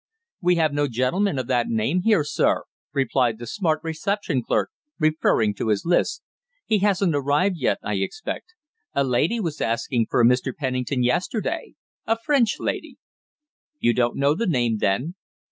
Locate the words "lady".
9.03-9.39, 12.59-12.95